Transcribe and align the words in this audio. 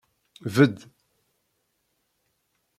Bedd! 0.53 0.77